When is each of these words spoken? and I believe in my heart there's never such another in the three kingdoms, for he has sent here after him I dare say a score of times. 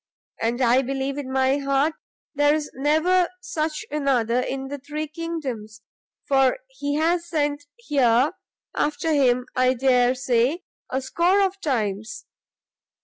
and 0.41 0.61
I 0.61 0.81
believe 0.81 1.19
in 1.19 1.31
my 1.31 1.59
heart 1.59 1.93
there's 2.33 2.71
never 2.73 3.29
such 3.39 3.85
another 3.91 4.39
in 4.39 4.67
the 4.67 4.79
three 4.79 5.07
kingdoms, 5.07 5.83
for 6.27 6.57
he 6.69 6.95
has 6.95 7.29
sent 7.29 7.65
here 7.75 8.31
after 8.73 9.13
him 9.13 9.45
I 9.55 9.75
dare 9.75 10.15
say 10.15 10.63
a 10.89 11.03
score 11.03 11.41
of 11.45 11.61
times. 11.61 12.25